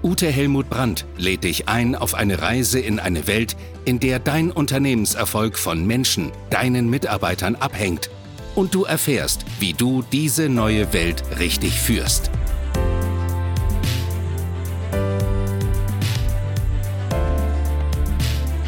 [0.00, 4.52] Ute Helmut Brandt, lädt dich ein auf eine Reise in eine Welt, in der dein
[4.52, 8.08] Unternehmenserfolg von Menschen, deinen Mitarbeitern abhängt
[8.54, 12.30] und du erfährst, wie du diese neue Welt richtig führst.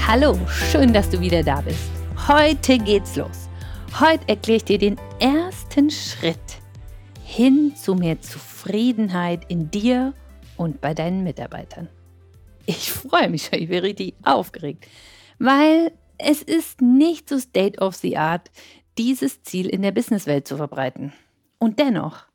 [0.05, 0.37] Hallo,
[0.73, 1.91] schön, dass du wieder da bist.
[2.27, 3.49] Heute geht's los.
[4.01, 6.39] Heute erkläre ich dir den ersten Schritt
[7.23, 10.13] hin zu mehr Zufriedenheit in dir
[10.61, 11.89] und bei deinen Mitarbeitern.
[12.67, 14.87] Ich freue mich schon, ich bin richtig aufgeregt,
[15.39, 18.51] weil es ist nicht so State of the Art,
[18.99, 21.15] dieses Ziel in der Businesswelt zu verbreiten.
[21.59, 22.27] Und dennoch,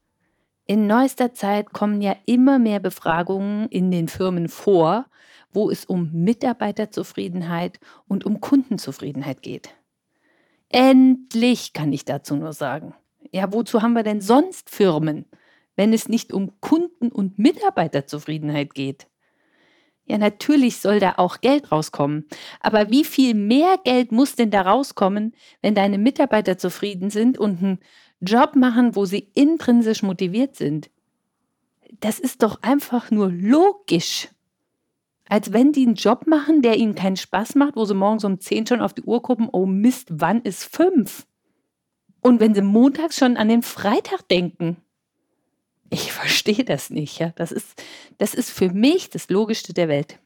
[0.66, 5.06] in neuester Zeit kommen ja immer mehr Befragungen in den Firmen vor,
[5.54, 9.70] wo es um Mitarbeiterzufriedenheit und um Kundenzufriedenheit geht.
[10.70, 12.96] Endlich kann ich dazu nur sagen.
[13.32, 15.26] Ja, wozu haben wir denn sonst Firmen,
[15.76, 19.08] wenn es nicht um Kunden- und Mitarbeiterzufriedenheit geht?
[20.08, 22.28] Ja, natürlich soll da auch Geld rauskommen.
[22.60, 27.62] Aber wie viel mehr Geld muss denn da rauskommen, wenn deine Mitarbeiter zufrieden sind und
[27.62, 27.80] einen
[28.22, 30.92] Job machen, wo sie intrinsisch motiviert sind?
[32.02, 34.30] Das ist doch einfach nur logisch.
[35.28, 38.40] Als wenn die einen Job machen, der ihnen keinen Spaß macht, wo sie morgens um
[38.40, 41.26] 10 schon auf die Uhr gucken, oh Mist, wann ist fünf?
[42.22, 44.78] Und wenn sie montags schon an den Freitag denken.
[45.90, 47.32] Ich verstehe das nicht, ja.
[47.36, 47.82] Das ist,
[48.18, 50.20] das ist für mich das Logischste der Welt.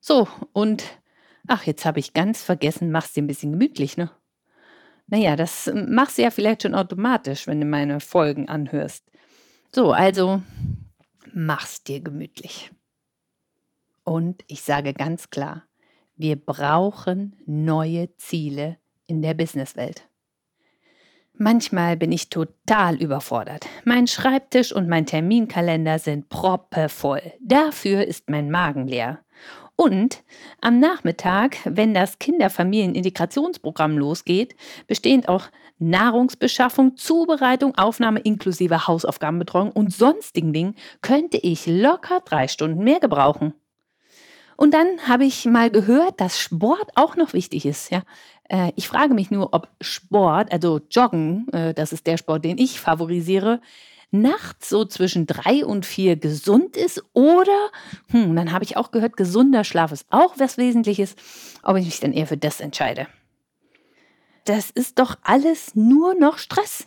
[0.00, 0.84] So, und
[1.46, 4.10] ach, jetzt habe ich ganz vergessen, mach's dir ein bisschen gemütlich, ne?
[5.08, 9.04] Naja, das machst du ja vielleicht schon automatisch, wenn du meine Folgen anhörst.
[9.72, 10.42] So, also
[11.32, 12.70] mach's dir gemütlich.
[14.04, 15.64] Und ich sage ganz klar,
[16.16, 20.08] wir brauchen neue Ziele in der Businesswelt.
[21.38, 23.66] Manchmal bin ich total überfordert.
[23.84, 27.20] Mein Schreibtisch und mein Terminkalender sind proppevoll.
[27.40, 29.20] Dafür ist mein Magen leer.
[29.76, 30.24] Und
[30.62, 35.48] am Nachmittag, wenn das Kinderfamilienintegrationsprogramm losgeht, bestehend auch
[35.78, 43.52] Nahrungsbeschaffung, Zubereitung, Aufnahme inklusive Hausaufgabenbetreuung und sonstigen Dingen, könnte ich locker drei Stunden mehr gebrauchen.
[44.56, 47.90] Und dann habe ich mal gehört, dass Sport auch noch wichtig ist.
[47.90, 48.02] Ja?
[48.48, 52.58] Äh, ich frage mich nur, ob Sport, also Joggen, äh, das ist der Sport, den
[52.58, 53.60] ich favorisiere,
[54.10, 57.70] nachts so zwischen drei und vier gesund ist oder,
[58.10, 61.16] hm, dann habe ich auch gehört, gesunder Schlaf ist auch was Wesentliches,
[61.62, 63.08] ob ich mich dann eher für das entscheide.
[64.44, 66.86] Das ist doch alles nur noch Stress.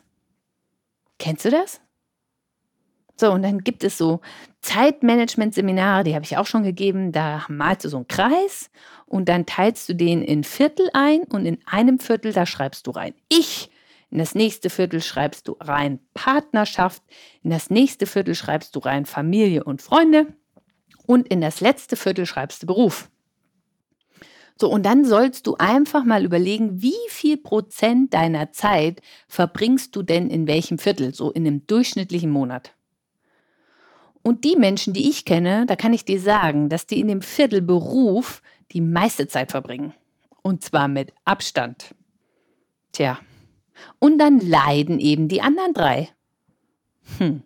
[1.17, 1.81] Kennst du das?
[3.19, 4.21] So, und dann gibt es so
[4.61, 7.11] Zeitmanagement-Seminare, die habe ich auch schon gegeben.
[7.11, 8.69] Da malst du so einen Kreis
[9.07, 12.91] und dann teilst du den in Viertel ein und in einem Viertel, da schreibst du
[12.91, 13.69] rein Ich.
[14.09, 17.03] In das nächste Viertel schreibst du rein Partnerschaft.
[17.43, 20.27] In das nächste Viertel schreibst du rein Familie und Freunde.
[21.05, 23.09] Und in das letzte Viertel schreibst du Beruf.
[24.57, 30.03] So, und dann sollst du einfach mal überlegen, wie viel Prozent deiner Zeit verbringst du
[30.03, 32.73] denn in welchem Viertel, so in einem durchschnittlichen Monat.
[34.29, 37.23] Und die Menschen, die ich kenne, da kann ich dir sagen, dass die in dem
[37.23, 39.95] Viertel Beruf die meiste Zeit verbringen.
[40.43, 41.95] Und zwar mit Abstand.
[42.91, 43.17] Tja.
[43.97, 46.09] Und dann leiden eben die anderen drei.
[47.17, 47.41] Hm.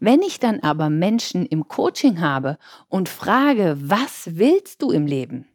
[0.00, 2.58] Wenn ich dann aber Menschen im Coaching habe
[2.88, 5.46] und frage, was willst du im Leben?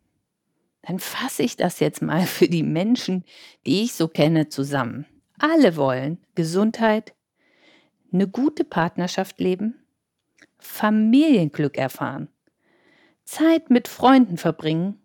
[0.83, 3.25] Dann fasse ich das jetzt mal für die Menschen,
[3.65, 5.07] die ich so kenne, zusammen.
[5.39, 7.13] Alle wollen Gesundheit,
[8.13, 9.81] eine gute Partnerschaft leben,
[10.65, 12.27] Familienglück erfahren,
[13.23, 15.01] Zeit mit Freunden verbringen,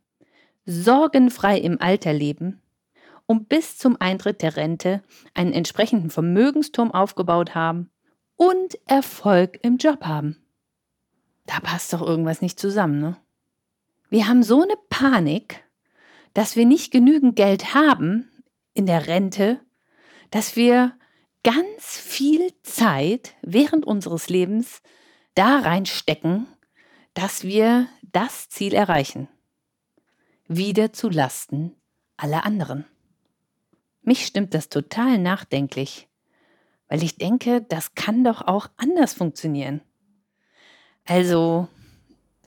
[0.66, 2.60] sorgenfrei im Alter leben
[3.26, 5.02] und bis zum Eintritt der Rente
[5.34, 7.90] einen entsprechenden Vermögensturm aufgebaut haben
[8.36, 10.36] und Erfolg im Job haben.
[11.46, 13.16] Da passt doch irgendwas nicht zusammen, ne?
[14.08, 15.64] Wir haben so eine Panik,
[16.34, 18.28] dass wir nicht genügend Geld haben
[18.74, 19.60] in der Rente,
[20.32, 20.96] dass wir
[21.44, 24.82] ganz viel Zeit während unseres Lebens
[25.34, 26.46] da reinstecken,
[27.14, 29.28] dass wir das Ziel erreichen.
[30.48, 31.76] Wieder zu Lasten
[32.16, 32.84] aller anderen.
[34.02, 36.08] Mich stimmt das total nachdenklich,
[36.88, 39.82] weil ich denke, das kann doch auch anders funktionieren.
[41.06, 41.68] Also,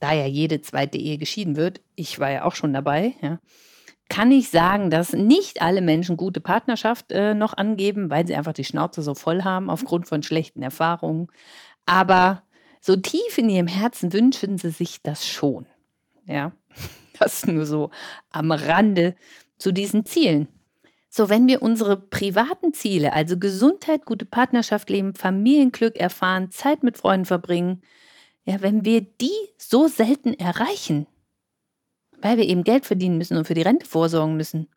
[0.00, 3.40] da ja jede zweite Ehe geschieden wird, ich war ja auch schon dabei, ja,
[4.08, 8.52] kann ich sagen, dass nicht alle Menschen gute Partnerschaft äh, noch angeben, weil sie einfach
[8.52, 11.28] die Schnauze so voll haben aufgrund von schlechten Erfahrungen.
[11.86, 12.43] Aber
[12.84, 15.64] so tief in ihrem Herzen wünschen sie sich das schon.
[16.26, 16.52] Ja,
[17.18, 17.90] das nur so
[18.28, 19.14] am Rande
[19.56, 20.48] zu diesen Zielen.
[21.08, 26.98] So, wenn wir unsere privaten Ziele, also Gesundheit, gute Partnerschaft leben, Familienglück erfahren, Zeit mit
[26.98, 27.82] Freunden verbringen,
[28.44, 31.06] ja, wenn wir die so selten erreichen,
[32.20, 34.68] weil wir eben Geld verdienen müssen und für die Rente vorsorgen müssen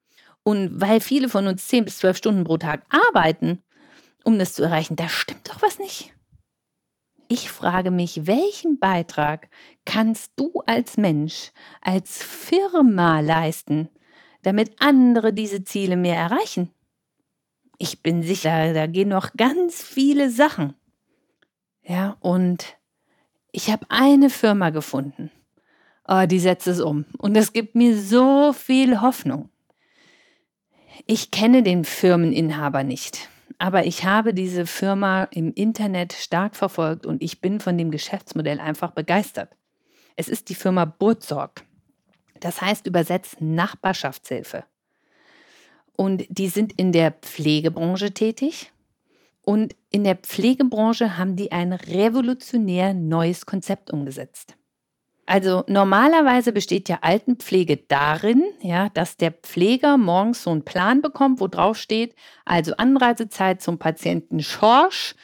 [0.44, 3.62] und weil viele von uns 10 bis 12 Stunden pro Tag arbeiten,
[4.24, 6.14] um das zu erreichen, da stimmt doch was nicht.
[7.30, 9.50] Ich frage mich, welchen Beitrag
[9.86, 11.52] kannst du als Mensch,
[11.82, 13.90] als Firma leisten,
[14.44, 16.72] damit andere diese Ziele mehr erreichen?
[17.78, 20.74] Ich bin sicher, da gehen noch ganz viele Sachen.
[21.84, 22.78] Ja, und
[23.52, 25.30] ich habe eine Firma gefunden.
[26.08, 27.06] Oh, die setzt es um.
[27.18, 29.50] Und es gibt mir so viel Hoffnung.
[31.06, 37.24] Ich kenne den Firmeninhaber nicht aber ich habe diese Firma im Internet stark verfolgt und
[37.24, 39.56] ich bin von dem Geschäftsmodell einfach begeistert.
[40.16, 41.64] Es ist die Firma Burzorg.
[42.40, 44.64] Das heißt übersetzt Nachbarschaftshilfe.
[45.96, 48.72] Und die sind in der Pflegebranche tätig.
[49.42, 54.56] Und in der Pflegebranche haben die ein revolutionär neues Konzept umgesetzt.
[55.28, 61.42] Also normalerweise besteht ja Altenpflege darin, ja, dass der Pfleger morgens so einen Plan bekommt,
[61.42, 62.16] wo drauf steht,
[62.46, 65.16] also Anreisezeit zum Patienten Schorsch,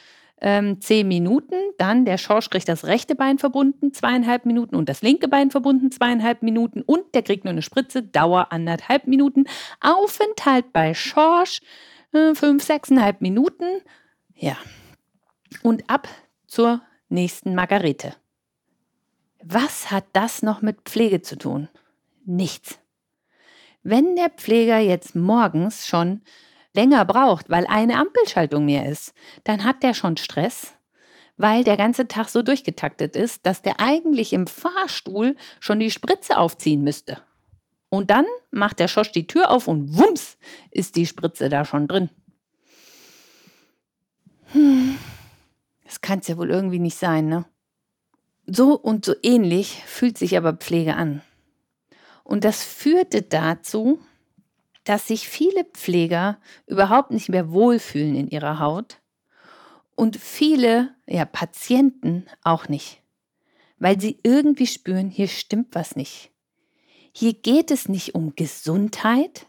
[0.42, 5.00] ähm, zehn Minuten, dann der Schorsch kriegt das rechte Bein verbunden, zweieinhalb Minuten und das
[5.00, 9.46] linke Bein verbunden, zweieinhalb Minuten und der kriegt nur eine Spritze, Dauer anderthalb Minuten,
[9.80, 11.62] Aufenthalt bei Schorsch,
[12.12, 13.80] äh, fünf, sechseinhalb Minuten,
[14.34, 14.58] ja,
[15.62, 16.08] und ab
[16.46, 18.14] zur nächsten Margarete.
[19.46, 21.68] Was hat das noch mit Pflege zu tun?
[22.24, 22.78] Nichts.
[23.82, 26.22] Wenn der Pfleger jetzt morgens schon
[26.72, 29.12] länger braucht, weil eine Ampelschaltung mehr ist,
[29.44, 30.72] dann hat der schon Stress,
[31.36, 36.38] weil der ganze Tag so durchgetaktet ist, dass der eigentlich im Fahrstuhl schon die Spritze
[36.38, 37.20] aufziehen müsste.
[37.90, 40.38] Und dann macht der Schosch die Tür auf und wumms
[40.70, 42.08] ist die Spritze da schon drin.
[44.52, 44.96] Hm,
[45.84, 47.44] das kann es ja wohl irgendwie nicht sein, ne?
[48.46, 51.22] So und so ähnlich fühlt sich aber Pflege an.
[52.24, 53.98] Und das führte dazu,
[54.84, 59.00] dass sich viele Pfleger überhaupt nicht mehr wohlfühlen in ihrer Haut
[59.94, 63.02] und viele ja, Patienten auch nicht,
[63.78, 66.30] weil sie irgendwie spüren, hier stimmt was nicht.
[67.12, 69.46] Hier geht es nicht um Gesundheit,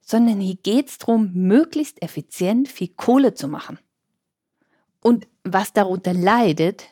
[0.00, 3.78] sondern hier geht es darum, möglichst effizient viel Kohle zu machen.
[5.02, 6.84] Und was darunter leidet,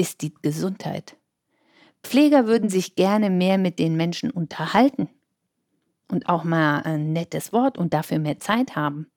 [0.00, 1.16] ist die Gesundheit.
[2.02, 5.10] Pfleger würden sich gerne mehr mit den Menschen unterhalten
[6.10, 9.10] und auch mal ein nettes Wort und dafür mehr Zeit haben.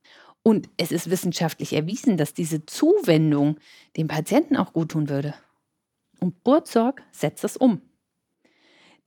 [0.43, 3.57] Und es ist wissenschaftlich erwiesen, dass diese Zuwendung
[3.95, 5.33] dem Patienten auch gut tun würde.
[6.19, 7.81] Und Burzorg setzt es um.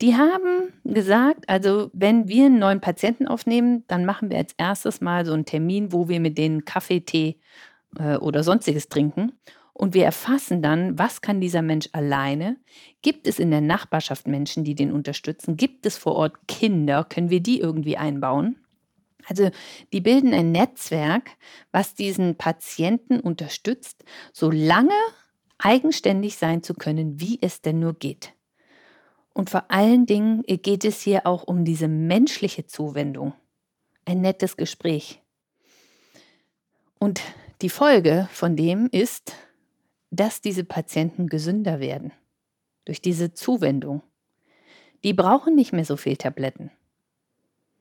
[0.01, 5.03] Die haben gesagt, also wenn wir einen neuen Patienten aufnehmen, dann machen wir als erstes
[5.03, 7.39] mal so einen Termin, wo wir mit denen Kaffee, Tee
[7.99, 9.33] äh, oder sonstiges trinken
[9.77, 12.57] und wir erfassen dann, was kann dieser Mensch alleine?
[13.03, 15.59] Gibt es in der Nachbarschaft Menschen, die den unterstützen?
[15.59, 17.05] Gibt es vor Ort Kinder?
[17.05, 18.57] Können wir die irgendwie einbauen?
[19.27, 19.51] Also
[19.93, 21.31] die bilden ein Netzwerk,
[21.73, 24.03] was diesen Patienten unterstützt,
[24.33, 24.95] so lange
[25.59, 28.33] eigenständig sein zu können, wie es denn nur geht.
[29.35, 33.35] Und vor allen Dingen geht es hier auch um diese menschliche Zuwendung.
[34.07, 35.21] Ein nettes Gespräch.
[36.99, 37.21] Und
[37.61, 39.35] die Folge von dem ist,
[40.17, 42.13] dass diese Patienten gesünder werden.
[42.85, 44.03] Durch diese Zuwendung.
[45.05, 46.71] Die brauchen nicht mehr so viel Tabletten.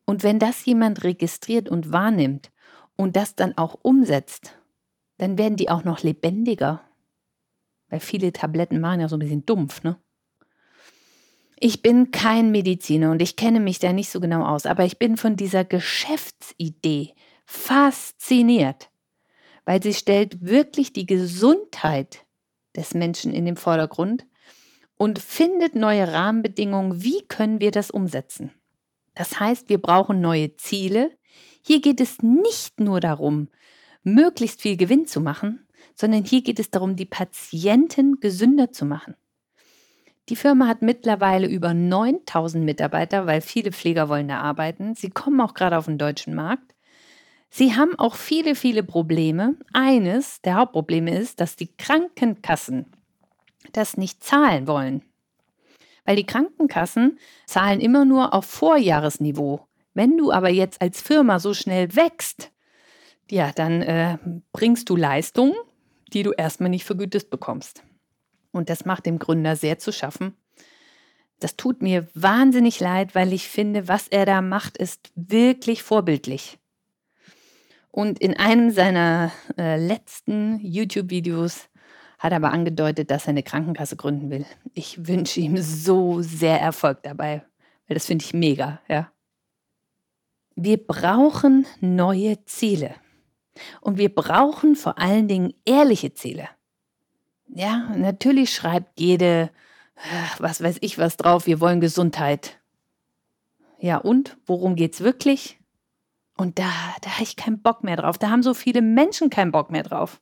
[0.05, 2.51] Und wenn das jemand registriert und wahrnimmt
[2.95, 4.57] und das dann auch umsetzt,
[5.17, 6.81] dann werden die auch noch lebendiger.
[7.89, 9.97] Weil viele Tabletten machen ja so ein bisschen dumpf, ne?
[11.57, 14.99] Ich bin kein Mediziner und ich kenne mich da nicht so genau aus, aber ich
[14.99, 17.13] bin von dieser Geschäftsidee
[17.45, 18.89] fasziniert
[19.65, 22.24] weil sie stellt wirklich die Gesundheit
[22.75, 24.25] des Menschen in den Vordergrund
[24.97, 28.51] und findet neue Rahmenbedingungen, wie können wir das umsetzen.
[29.13, 31.11] Das heißt, wir brauchen neue Ziele.
[31.61, 33.49] Hier geht es nicht nur darum,
[34.03, 39.15] möglichst viel Gewinn zu machen, sondern hier geht es darum, die Patienten gesünder zu machen.
[40.29, 44.95] Die Firma hat mittlerweile über 9000 Mitarbeiter, weil viele Pfleger wollen da arbeiten.
[44.95, 46.74] Sie kommen auch gerade auf den deutschen Markt.
[47.57, 49.55] Sie haben auch viele, viele Probleme.
[49.71, 52.85] Eines der Hauptprobleme ist, dass die Krankenkassen
[53.71, 55.03] das nicht zahlen wollen.
[56.03, 61.53] Weil die Krankenkassen zahlen immer nur auf Vorjahresniveau Wenn du aber jetzt als Firma so
[61.53, 62.51] schnell wächst,
[63.31, 64.17] ja, dann äh,
[64.51, 65.55] bringst du Leistungen,
[66.11, 67.83] die du erstmal nicht vergütet bekommst.
[68.51, 70.35] Und das macht dem Gründer sehr zu schaffen.
[71.39, 76.59] Das tut mir wahnsinnig leid, weil ich finde, was er da macht, ist wirklich vorbildlich.
[77.95, 81.69] Und in einem seiner äh, letzten YouTube-Videos
[82.19, 84.45] hat er aber angedeutet, dass er eine Krankenkasse gründen will.
[84.73, 87.45] Ich wünsche ihm so sehr Erfolg dabei,
[87.87, 89.13] weil das finde ich mega, ja.
[90.57, 92.95] Wir brauchen neue Ziele.
[93.79, 96.49] Und wir brauchen vor allen Dingen ehrliche Ziele.
[97.47, 99.51] Ja, natürlich schreibt jede,
[100.39, 102.59] was weiß ich was drauf, wir wollen Gesundheit.
[103.79, 105.61] Ja, und worum geht's wirklich?
[106.37, 106.69] Und da,
[107.01, 108.17] da habe ich keinen Bock mehr drauf.
[108.17, 110.19] Da haben so viele Menschen keinen Bock mehr drauf.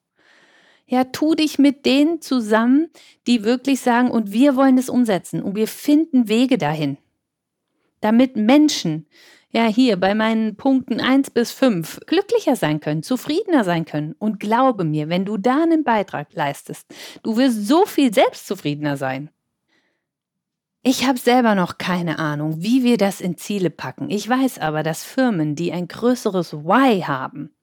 [0.85, 2.89] Ja, tu dich mit denen zusammen,
[3.25, 6.97] die wirklich sagen, und wir wollen es umsetzen und wir finden Wege dahin.
[8.01, 9.07] Damit Menschen
[9.53, 14.13] ja hier bei meinen Punkten 1 bis 5 glücklicher sein können, zufriedener sein können.
[14.19, 19.29] Und glaube mir, wenn du da einen Beitrag leistest, du wirst so viel selbstzufriedener sein.
[20.85, 24.09] Ich habe selber noch keine Ahnung, wie wir das in Ziele packen.
[24.09, 27.55] Ich weiß aber, dass Firmen, die ein größeres Why haben,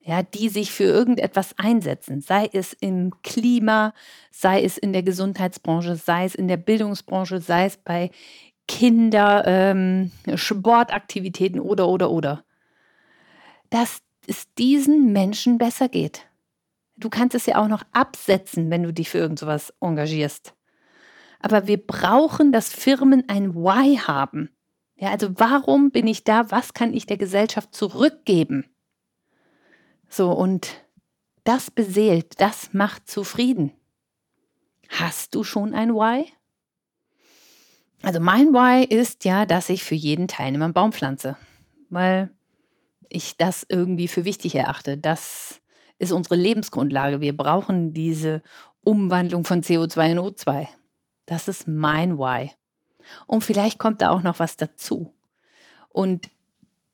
[0.00, 3.94] ja, die sich für irgendetwas einsetzen, sei es im Klima,
[4.30, 8.10] sei es in der Gesundheitsbranche, sei es in der Bildungsbranche, sei es bei
[8.68, 12.44] Kinder, ähm, Sportaktivitäten oder, oder, oder.
[13.70, 16.26] Dass es diesen Menschen besser geht.
[16.98, 20.55] Du kannst es ja auch noch absetzen, wenn du dich für irgend sowas engagierst.
[21.46, 24.50] Aber wir brauchen, dass Firmen ein Why haben.
[24.96, 26.50] Ja, also warum bin ich da?
[26.50, 28.64] Was kann ich der Gesellschaft zurückgeben?
[30.08, 30.84] So, und
[31.44, 33.70] das beseelt, das macht zufrieden.
[34.88, 36.26] Hast du schon ein Why?
[38.02, 41.36] Also mein Why ist ja, dass ich für jeden Teilnehmer einen Baum pflanze,
[41.90, 42.34] weil
[43.08, 44.98] ich das irgendwie für wichtig erachte.
[44.98, 45.60] Das
[46.00, 47.20] ist unsere Lebensgrundlage.
[47.20, 48.42] Wir brauchen diese
[48.80, 50.66] Umwandlung von CO2 in O2.
[51.26, 52.50] Das ist mein Why.
[53.26, 55.12] Und vielleicht kommt da auch noch was dazu.
[55.88, 56.28] Und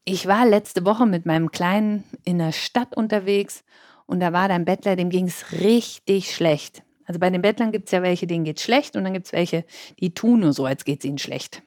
[0.05, 3.63] ich war letzte Woche mit meinem Kleinen in der Stadt unterwegs
[4.07, 6.83] und da war da ein Bettler, dem ging es richtig schlecht.
[7.05, 9.27] Also bei den Bettlern gibt es ja welche, denen geht es schlecht und dann gibt
[9.27, 9.65] es welche,
[10.01, 11.63] die tun nur so, als geht es ihnen schlecht.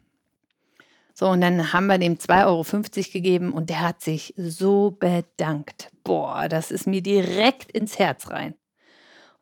[1.14, 5.90] So, und dann haben wir dem 2,50 Euro gegeben und der hat sich so bedankt.
[6.04, 8.56] Boah, das ist mir direkt ins Herz rein.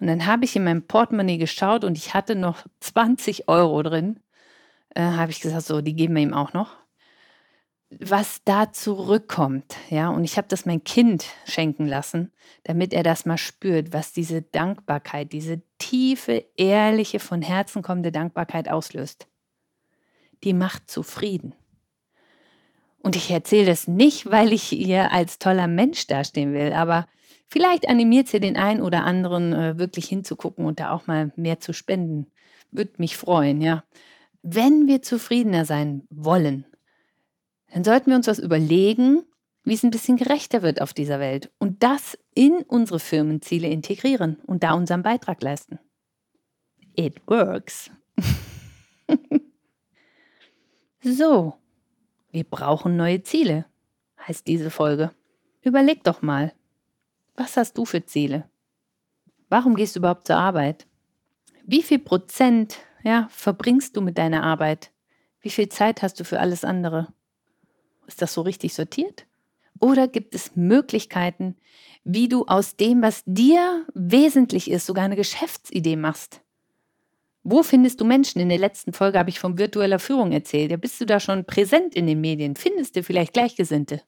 [0.03, 4.19] Und dann habe ich in meinem Portemonnaie geschaut und ich hatte noch 20 Euro drin.
[4.89, 6.83] Äh, habe ich gesagt, so, die geben wir ihm auch noch
[7.99, 12.31] was da zurückkommt, ja, und ich habe das mein Kind schenken lassen,
[12.63, 18.67] damit er das mal spürt, was diese Dankbarkeit, diese tiefe, ehrliche, von Herzen kommende Dankbarkeit
[18.67, 19.27] auslöst.
[20.43, 21.53] Die macht zufrieden.
[23.03, 27.05] Und ich erzähle das nicht, weil ich ihr als toller Mensch dastehen will, aber
[27.47, 31.59] vielleicht animiert sie den einen oder anderen äh, wirklich hinzugucken und da auch mal mehr
[31.59, 32.27] zu spenden.
[32.71, 33.83] Würde mich freuen, ja.
[34.41, 36.65] Wenn wir zufriedener sein wollen,
[37.73, 39.23] dann sollten wir uns was überlegen,
[39.65, 44.37] wie es ein bisschen gerechter wird auf dieser Welt und das in unsere Firmenziele integrieren
[44.45, 45.77] und da unseren Beitrag leisten.
[46.95, 47.91] It works.
[51.01, 51.53] so,
[52.33, 53.65] wir brauchen neue Ziele,
[54.27, 55.11] heißt diese Folge.
[55.61, 56.51] Überleg doch mal,
[57.35, 58.49] was hast du für Ziele?
[59.49, 60.87] Warum gehst du überhaupt zur Arbeit?
[61.63, 64.91] Wie viel Prozent ja, verbringst du mit deiner Arbeit?
[65.41, 67.13] Wie viel Zeit hast du für alles andere?
[68.07, 69.27] Ist das so richtig sortiert?
[69.79, 71.55] Oder gibt es Möglichkeiten,
[72.03, 76.41] wie du aus dem, was dir wesentlich ist, sogar eine Geschäftsidee machst?
[77.43, 78.39] Wo findest du Menschen?
[78.39, 80.71] In der letzten Folge habe ich von virtueller Führung erzählt.
[80.71, 82.55] Ja, bist du da schon präsent in den Medien?
[82.55, 84.01] Findest du vielleicht Gleichgesinnte?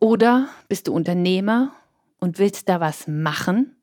[0.00, 1.74] Oder bist du Unternehmer
[2.20, 3.76] und willst da was machen?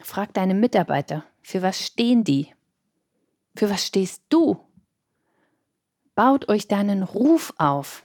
[0.00, 2.48] Frag deine Mitarbeiter, für was stehen die?
[3.54, 4.58] Für was stehst du?
[6.14, 8.04] Baut euch da einen Ruf auf.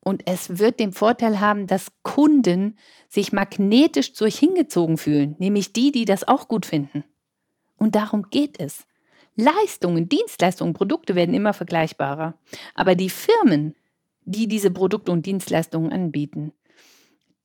[0.00, 2.76] Und es wird den Vorteil haben, dass Kunden
[3.08, 7.04] sich magnetisch zu euch hingezogen fühlen, nämlich die, die das auch gut finden.
[7.82, 8.86] Und darum geht es.
[9.34, 12.34] Leistungen, Dienstleistungen, Produkte werden immer vergleichbarer.
[12.76, 13.74] Aber die Firmen,
[14.24, 16.52] die diese Produkte und Dienstleistungen anbieten,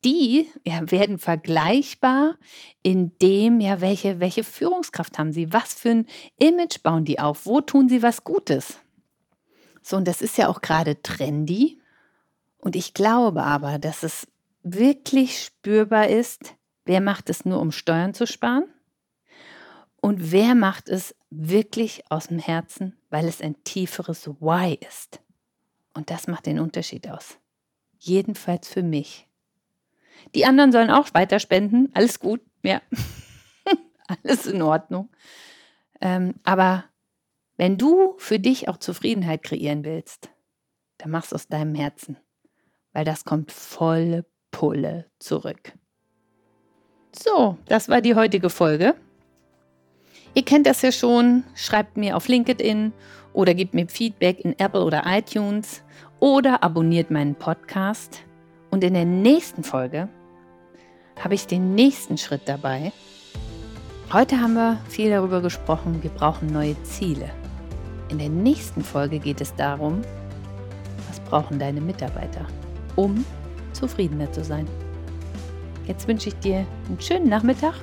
[0.05, 2.35] die ja, werden vergleichbar
[2.83, 7.47] in dem, ja, welche, welche Führungskraft haben sie, was für ein Image bauen die auf,
[7.47, 8.77] wo tun sie was Gutes.
[9.81, 11.81] So, und das ist ja auch gerade trendy.
[12.59, 14.27] Und ich glaube aber, dass es
[14.61, 16.53] wirklich spürbar ist,
[16.85, 18.65] wer macht es nur, um Steuern zu sparen
[20.07, 25.19] und wer macht es wirklich aus dem Herzen, weil es ein tieferes Why ist.
[25.93, 27.37] Und das macht den Unterschied aus.
[27.99, 29.27] Jedenfalls für mich.
[30.33, 31.89] Die anderen sollen auch weiter spenden.
[31.93, 32.81] Alles gut, ja.
[34.23, 35.09] Alles in Ordnung.
[35.99, 36.85] Ähm, aber
[37.57, 40.29] wenn du für dich auch Zufriedenheit kreieren willst,
[40.99, 42.15] dann mach's aus deinem Herzen.
[42.93, 45.73] Weil das kommt volle Pulle zurück.
[47.11, 48.95] So, das war die heutige Folge.
[50.37, 51.45] Ihr kennt das ja schon.
[51.55, 52.93] Schreibt mir auf LinkedIn
[53.33, 55.81] oder gebt mir Feedback in Apple oder iTunes
[56.19, 58.21] oder abonniert meinen Podcast.
[58.69, 60.09] Und in der nächsten Folge
[61.19, 62.91] habe ich den nächsten Schritt dabei.
[64.13, 67.31] Heute haben wir viel darüber gesprochen, wir brauchen neue Ziele.
[68.09, 70.03] In der nächsten Folge geht es darum,
[71.07, 72.45] was brauchen deine Mitarbeiter,
[72.95, 73.25] um
[73.73, 74.67] zufriedener zu sein.
[75.87, 77.73] Jetzt wünsche ich dir einen schönen Nachmittag,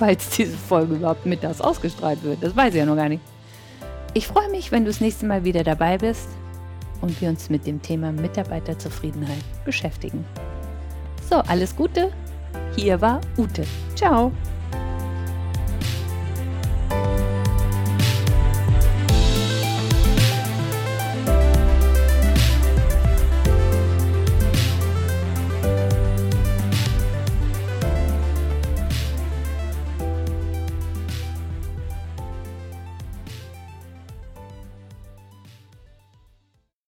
[0.00, 2.42] falls diese Folge überhaupt mittags ausgestrahlt wird.
[2.42, 3.22] Das weiß ich ja noch gar nicht.
[4.14, 6.28] Ich freue mich, wenn du das nächste Mal wieder dabei bist
[7.02, 10.24] und wir uns mit dem Thema Mitarbeiterzufriedenheit beschäftigen.
[11.28, 12.10] So, alles Gute.
[12.74, 13.64] Hier war Ute.
[13.94, 14.32] Ciao.